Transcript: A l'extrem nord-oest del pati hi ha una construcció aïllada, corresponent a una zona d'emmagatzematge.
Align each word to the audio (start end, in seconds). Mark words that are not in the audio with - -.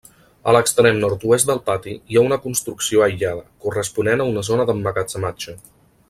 A 0.51 0.53
l'extrem 0.55 0.95
nord-oest 1.03 1.49
del 1.49 1.59
pati 1.67 1.93
hi 2.13 2.17
ha 2.17 2.23
una 2.29 2.39
construcció 2.47 3.03
aïllada, 3.07 3.45
corresponent 3.67 4.25
a 4.25 4.31
una 4.35 4.45
zona 4.53 4.67
d'emmagatzematge. 4.71 5.55